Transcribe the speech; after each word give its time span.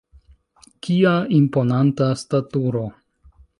Kia 0.87 1.11
imponanta 1.41 2.09
staturo! 2.25 2.85